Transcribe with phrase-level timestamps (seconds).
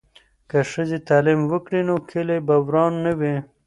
[0.49, 3.35] که ښځې تعلیم وکړي نو کلي به وران نه وي.